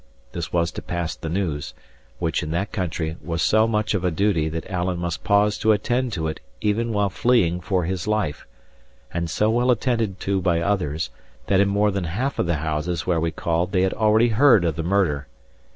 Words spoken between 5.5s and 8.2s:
to attend to it even while fleeing for his